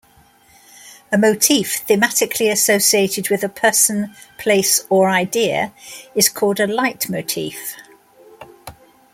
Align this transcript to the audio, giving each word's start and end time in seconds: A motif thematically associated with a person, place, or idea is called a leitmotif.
A 1.11 1.17
motif 1.19 1.85
thematically 1.87 2.51
associated 2.51 3.29
with 3.29 3.43
a 3.43 3.47
person, 3.49 4.15
place, 4.39 4.81
or 4.89 5.11
idea 5.11 5.73
is 6.15 6.27
called 6.27 6.59
a 6.59 6.65
leitmotif. 6.65 7.75